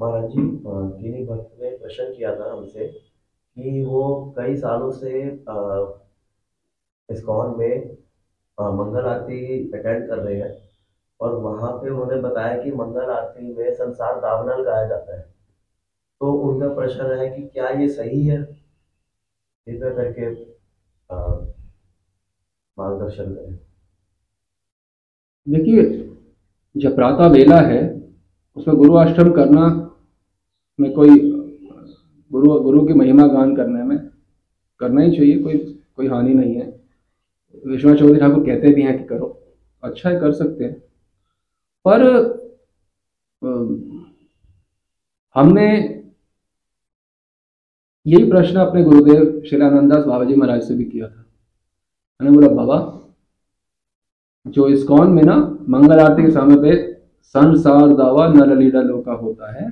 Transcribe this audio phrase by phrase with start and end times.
[0.00, 0.42] महाराज जी
[1.02, 5.22] गिनी भक्त ने प्रश्न किया था हमसे कि वो कई सालों से
[7.08, 7.96] इस्कॉन में
[8.60, 9.38] मंगल आरती
[9.74, 10.52] अटेंड कर रहे हैं
[11.20, 15.22] और वहाँ पे उन्होंने बताया कि मंगल आरती में संसार दावनल गाया जाता है।
[16.20, 18.42] तो उनका प्रश्न है कि क्या ये सही है?
[19.66, 20.30] कृपया करके
[22.78, 23.58] मार्गदर्शन करें।
[25.48, 25.82] देखिए,
[26.76, 27.82] जब प्रातः वेला है,
[28.56, 29.87] उसमें गुरु आश्रम करना
[30.78, 31.18] में कोई
[32.30, 33.98] गुरु गुरु की महिमा गान करने में
[34.80, 35.56] करना ही चाहिए, कोई
[35.96, 36.66] कोई हानि नहीं है।
[37.64, 39.26] विश्वनाथ चौधरी ठाकुर कहते भी हैं कि करो
[39.82, 40.74] अच्छा है, कर सकते हैं।
[41.84, 42.02] पर
[45.36, 45.66] हमने
[48.06, 51.24] यही प्रश्न अपने गुरुदेव श्री आनंदास बाबा जी महाराज से भी किया था।
[52.20, 52.78] मैंने बोला, बाबा,
[54.46, 55.36] जो इस्कॉन में ना
[55.68, 56.76] मंगल आरती के समय पे
[57.34, 59.66] संसार दावा नर लीला लोका होता है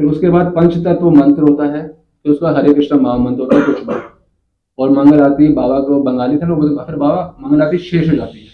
[0.00, 1.80] फिर उसके बाद पंच तत्व मंत्र होता है,
[2.24, 3.98] फिर उसका हरे कृष्ण महामंत्र होता है, कुछ बार।
[4.78, 8.38] और मंगल आरती बाबा को बंगाली थे ना फिर बाबा, मंगल आरती शेष हो जाती
[8.38, 8.46] है।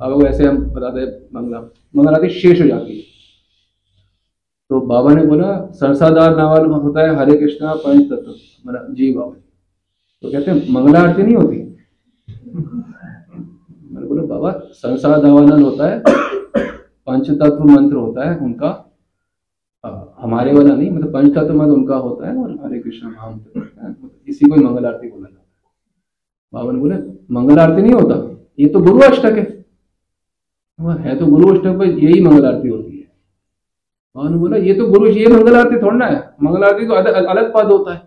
[0.00, 1.60] बाबा को ऐसे हम बताते हैं, मंगला,
[1.94, 3.02] मंगल आरती शेष हो जाती है।
[4.70, 8.30] तो बाबा ने बोला, सरसादार नावल होता है हरे कृष्णा पंच तत्व
[8.64, 9.32] बोला जी बाबा
[10.24, 11.56] तो कहते हैं, मंगला आरती नहीं होती?
[13.84, 16.02] मैंने बोला, बाबा संसार दावानल होता है,
[17.06, 18.84] पंच तत्व मंत्र होता है, उनका
[20.28, 23.90] हमारे वाला नहीं मतलब पंच तत्व मंत्र उनका होता है और हरे कृष्ण होता है
[23.90, 25.46] मतलब इसी को मंगल आरती बोला जाता है।
[26.52, 26.96] बाबा ने बोले
[27.34, 28.16] मंगल आरती नहीं होता
[28.58, 29.44] ये तो गुरु अष्टक है।
[31.00, 33.06] है तो गुरु अष्टक पर यही मंगल आरती होती है।
[34.16, 36.94] बाबा ने बोला ये तो गुरु ये मंगल आरती थोड़ा ना है मंगल आरती तो
[36.94, 38.06] अलग, पद होता है।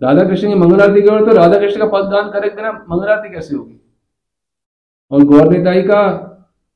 [0.00, 3.08] राधा कृष्ण की मंगल आरती करो तो राधा कृष्ण का पद गान करे बिना मंगल
[3.08, 3.80] आरती कैसे होगी?
[5.10, 6.02] और गौर निताई का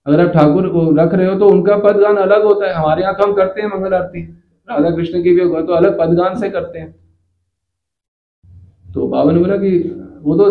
[0.07, 3.15] अगर आप ठाकुर को रख रहे हो तो उनका पदगान अलग होता है। हमारे यहाँ
[3.15, 4.23] तो हम करते हैं मंगल आरती।
[4.69, 6.95] राधा कृष्ण की भी तो अलग पदगान से करते हैं।
[8.87, 9.79] तो बाबा ने बोला कि
[10.23, 10.51] वो तो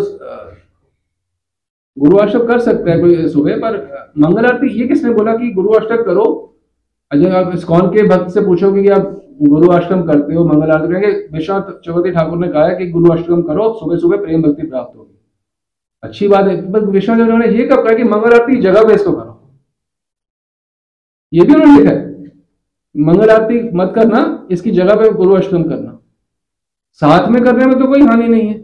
[1.97, 5.69] गुरु अष्टक कर सकते हैं कोई सुबह, पर मंगल आरती ये किसने बोला कि गुरु
[5.73, 6.25] अष्टक करो?
[7.11, 10.87] अजय, आप इस्कॉन के भक्त से पूछोगे कि आप गुरु अष्टम करते हो, मंगल आरती
[10.87, 11.11] करेंगे?
[11.33, 14.97] विश्वनाथ चौधरी ठाकुर ने कहा है कि गुरु अष्टम करो, सुबह सुबह प्रेम भक्ति प्राप्त
[14.97, 15.17] होगी।
[16.03, 19.11] अच्छी बात है। विश्वनाथ चौधरी ने ये कब कहा कि मंगल आरती जगह पे इसको
[19.11, 19.34] करो?
[21.35, 22.31] ये भी उन्होंने लिखा है।
[22.97, 25.99] मंगल आरती मत करना, इसकी जगह पे गुरु अष्टम करना।
[26.91, 28.57] साथ में करने में तो कोई हानि नहीं है।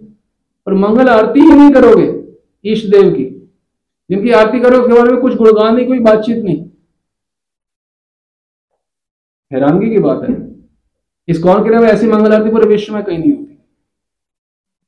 [0.66, 2.34] पर मंगल आरती ही नहीं करोगे
[2.66, 3.26] ईष्ट देव की।
[4.10, 6.70] जिनकी आरती करो उसके बारे में कुछ गुणगान नहीं, कोई बातचीत नहीं।
[9.54, 10.56] हैरानगी की बात है।
[11.28, 13.52] इस कौन के ऐसी मंगल आरती पूरे विश्व में कहीं नहीं होती।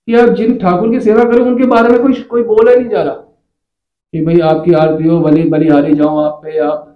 [0.06, 3.04] कि आप जिन ठाकुर की सेवा करो उनके बारे में कोई कोई बोला नहीं जा
[3.04, 3.14] रहा।
[4.12, 6.93] कि भाई आपकी आरती हो बलि बलिहारी जाओ आप पे, आप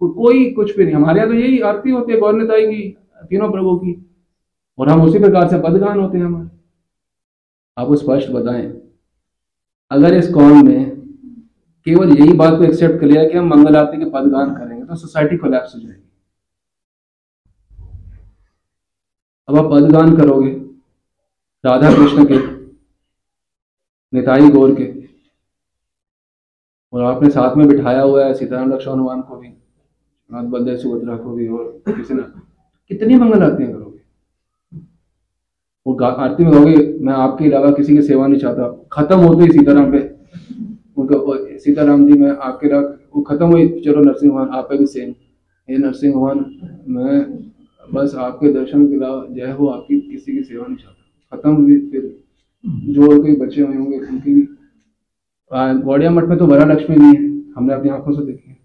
[0.00, 2.88] को, कोई कुछ भी नहीं। हमारे यहाँ तो यही आरती होती है गौर नेताई की
[3.30, 3.94] तीनों प्रभु की।
[4.78, 6.48] और हम उसी प्रकार से पदगान होते हैं हमारे।
[7.76, 8.66] आप स्पष्ट बताएँ।
[9.90, 10.90] अगर इस कौन में
[11.86, 14.96] केवल यही बात को एक्सेप्ट कर लिया कि हम मंगल आरती के पदगान करेंगे तो
[14.96, 16.02] सोसाइटी कोलैप्स हो जाएगी।
[19.48, 20.50] अब आप पदगान करोगे
[21.64, 22.38] राधा कृष्ण के
[24.12, 24.92] निताई गौर के।
[26.92, 29.48] और आपने साथ में बिठाया हुआ है सीताराम लक्ष्मण हनुमान को भी।
[30.34, 32.22] नाथ बलदेव सुभद्रा को भी और किसी ने
[32.90, 34.00] कितनी मंगल आरतियाँ करोगे?
[35.86, 39.50] और आरती में कहोगे, मैं आपके अलावा किसी की सेवा नहीं चाहता। खत्म होते ही
[39.50, 39.98] सीताराम पे।
[40.96, 45.14] उनका सीताराम जी, मैं आपके अलावा वो खत्म हुई, चलो नरसिंह भगवान, आप भी सेम।
[45.68, 46.38] हे नरसिंह भगवान,
[46.88, 47.14] मैं
[47.94, 51.78] बस आपके दर्शन के अलावा जय हो, आपकी किसी की सेवा नहीं चाहता। खत्म हुई,
[51.90, 52.18] फिर
[52.66, 54.48] जो कोई बचे हुए होंगे, उनकी भी
[55.82, 58.56] गौड़िया मठ में तो वरा लक्ष्मी भी है। हमने अपनी आँखों से देखी है।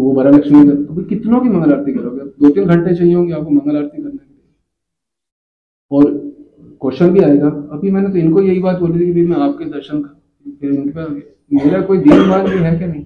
[0.00, 2.20] तो वो वरा लक्ष्मी तो कितनों की मंगल आरती करोगे?
[2.20, 4.44] दो तीन घंटे चाहिए होंगे आपको मंगल आरती करने के लिए।
[5.90, 6.04] और
[6.80, 10.02] क्वेश्चन भी आएगा। अभी मैंने तो इनको यही बात बोली थी कि मैं आपके दर्शन
[10.60, 10.70] फिर
[11.52, 13.04] मेरा कोई दीनमान भी है क्या नहीं?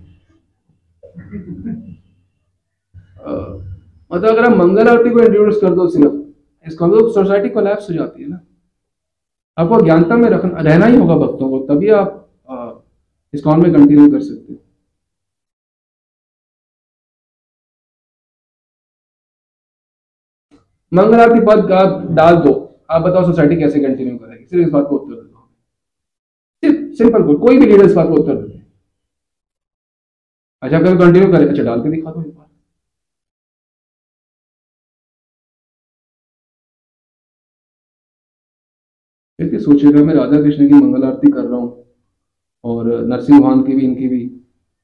[4.11, 6.15] मतलब अगर आप मंगल आरती को इंट्रोड्यूस कर दो सिर्फ़,
[6.67, 8.41] इसका मतलब सोसाइटी कोलैप्स हो जाती है ना।
[9.59, 12.21] आपको अज्ञानता में रखना रहना ही होगा भक्तों को, तभी आप
[13.35, 14.59] इस कॉन में कंटिन्यू कर सकते हो।
[20.93, 21.83] मंगल आरती पद का
[22.15, 22.53] डाल दो।
[22.91, 24.45] आप बताओ सोसाइटी कैसे कंटिन्यू करेगी?
[24.45, 25.23] सिर्फ़ इस बात को उत्तर दे।
[26.63, 28.63] सिर्फ़, सिंपल को कोई भी लीडर इस बात को उत्तर दे।
[30.63, 32.43] अच्छा कल कंटिन्यू करें अच्छा डाल के दिखा दो एक बार।
[39.39, 41.85] सोचिएगा मैं राधा कृष्ण की मंगल आरती कर रहा हूँ
[42.65, 44.27] और नरसिंह भगवान की भी, इनकी भी।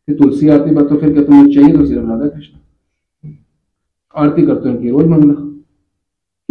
[0.09, 2.59] फिर तुलसी आरती पर तो फिर क्या तुम्हें चाहिए तो सिर्फ़ राधा कृष्ण
[4.15, 5.50] आरती करते हो इनकी, रोज मंगला।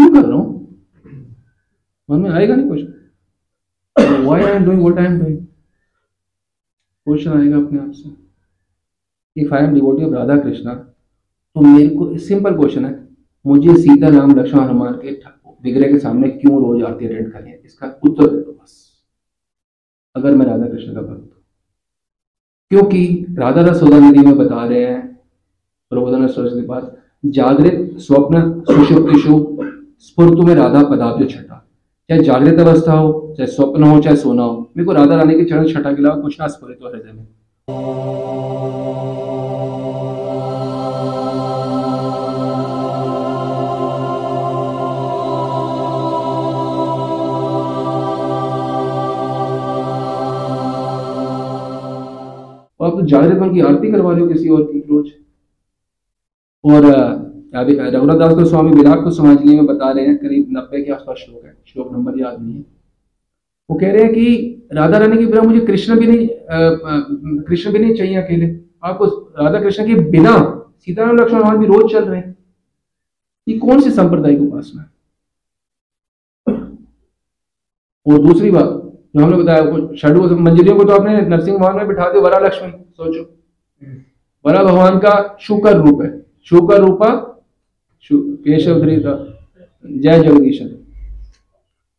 [0.10, 0.48] क्यों कर रहा हूँ।
[2.10, 2.80] मन में आएगा नहीं कुछ
[4.26, 5.38] why I am doing what I am doing
[7.08, 8.10] question आएगा अपने आप से।
[9.36, 12.94] If I am devotee of Radha Krishna तो मेरे को सिंपल क्वेश्चन है।
[13.46, 15.12] मुझे सीता राम लक्ष्मण हनुमान के
[15.64, 17.62] विग्रह के सामने क्यों रोज आरती अटेंड करनी है?
[17.66, 19.04] इसका उत्तर दे दो बस।
[20.16, 21.30] अगर मैं राधा कृष्ण का भक्त
[22.72, 23.06] क्योंकि
[23.40, 25.08] राधा रस निधि में बता रहे हैं,
[25.92, 26.92] प्रबोधन सरस्वती पास,
[27.28, 29.38] जागृत स्वप्न सुषुप्तिशु
[30.02, 31.66] स्फूर्त में राधा पदाब्ज छठा।
[32.10, 35.44] चाहे जागृत अवस्था हो, चाहे स्वप्न हो, चाहे सोना हो, मेरे को राधा रानी के
[35.46, 37.28] चरण छठा के अलावा कुछ ना स्फुरित हो हृदय में।
[52.80, 55.12] और आप तो जागृत मन की आरती करवा रहे हो किसी और की रोज?
[56.64, 60.92] और रघुनाथ दास को स्वामी विराट को समाज में बता रहे हैं करीब नब्बे के
[60.92, 62.66] आसपास श्लोक है श्लोक नंबर याद नहीं है।
[63.70, 66.28] वो कह रहे हैं कि राधा रानी के बिना मुझे कृष्ण भी नहीं
[67.44, 68.48] कृष्ण भी नहीं चाहिए अकेले।
[68.84, 69.06] आपको
[69.40, 70.36] राधा कृष्ण के बिना
[70.80, 72.38] सीताराम लक्ष्मण भगवान भी रोज चल रहे हैं।
[73.48, 74.88] ये कौन सी सांप्रदायिक उपासना है?
[78.06, 78.68] और दूसरी बात
[79.16, 79.62] जो हमने बताया
[79.98, 83.22] षडू मंजरियों को तो आपने नरसिंह भगवान में बिठा दिया वरा लक्ष्मी सोचो
[84.46, 86.10] वरा भगवान का शुकर रूप है।
[86.50, 87.10] शुकर रूपा
[88.04, 88.86] केशव
[89.86, 90.62] जय जगदीश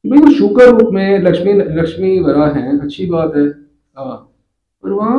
[0.04, 3.46] बिल्कुल शुक्र रूप में लक्ष्मी लक्ष्मी वरा है, अच्छी बात है।
[3.96, 4.16] हाँ
[4.84, 5.18] पर वहाँ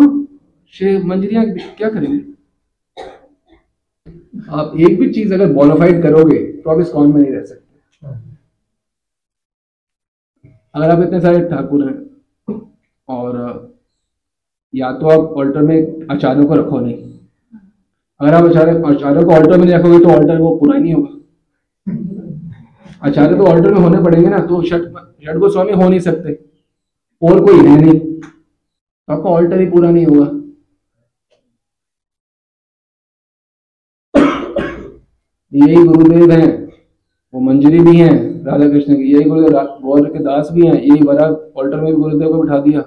[1.06, 1.44] मंजरिया
[1.78, 2.20] क्या करेंगे?
[4.52, 8.10] आप एक भी चीज़ अगर बॉलोफाइड करोगे तो आप इस कौन में नहीं रह सकते।
[10.76, 12.58] अगर आप इतने सारे ठाकुर हैं,
[13.08, 13.38] और
[14.74, 17.11] या तो आप ऑल्टर में आचार्यों को रखो नहीं।
[18.22, 20.94] अगर आप आचार्य आचार्यों को ऑल्टर में नहीं रखोगे तो ऑल्टर वो पूरा ही नहीं
[20.94, 21.08] होगा।
[23.08, 24.84] आचार्य तो ऑल्टर में होने पड़ेंगे ना तो षट
[25.26, 26.34] षट गोस्वामी हो नहीं सकते।
[27.22, 30.26] और कोई है नहीं। तो आपका ऑल्टर ही पूरा नहीं होगा।
[35.54, 36.48] यही गुरुदेव हैं।
[37.34, 38.14] वो मंजरी भी हैं
[38.46, 41.26] राधा कृष्ण की। यही गुरुदेव गौर के दास भी हैं। यही बड़ा
[41.58, 42.84] ऑल्टर में गुरुदेव को बिठा दिया।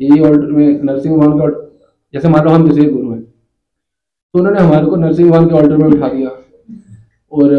[0.00, 1.66] यही ऑल्टर में नरसिंह भगवान का
[2.14, 3.07] जैसे मान लो हम जैसे गुरु
[4.34, 6.28] तो उन्होंने हमारे को नरसिंह भगवान के ऑल्टर में बिठा दिया
[7.32, 7.52] और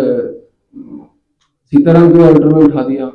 [1.72, 3.08] सीताराम के ऑल्टर में उठा दिया।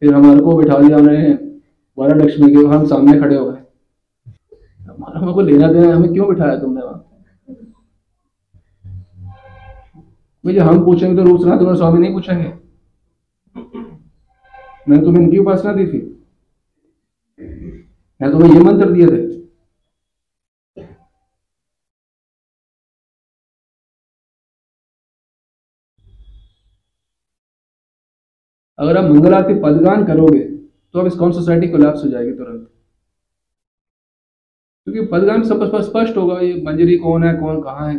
[0.00, 1.32] फिर हमारे को बिठा दिया उन्होंने
[1.98, 3.58] वारा लक्ष्मी के, हम सामने खड़े हो गए।
[4.80, 7.02] हमारा हमको लेना देना हमें क्यों बिठाया तुमने वहाँ?
[10.44, 12.52] भैया हम पूछेंगे तो रूप सनातन स्वामी नहीं पूछेंगे।
[14.88, 16.00] मैंने तुम्हें इनकी उपासना दी थी।
[18.20, 19.25] मैं तुम्हें ये मंत्र दिए थे
[28.78, 32.66] अगर आप मंगल आरती पदगान करोगे तो अब इस कौन सोसाइटी कोलैप्स हो जाएगी तुरंत।
[34.86, 37.96] क्योंकि पदगान सब स्पष्ट होगा, ये मंजरी कौन है, कौन कहाँ है।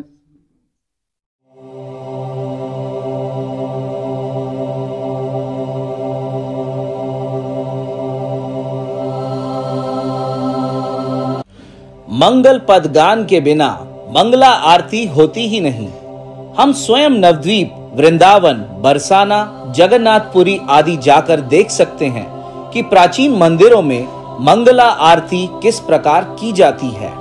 [12.17, 13.67] मंगल पद गान के बिना
[14.11, 15.87] मंगला आरती होती ही नहीं।
[16.53, 22.25] हम स्वयं नवद्वीप, वृंदावन, बरसाना जगन्नाथपुरी आदि जाकर देख सकते हैं
[22.71, 24.01] कि प्राचीन मंदिरों में
[24.41, 27.11] मंगला आरती किस प्रकार की जाती है।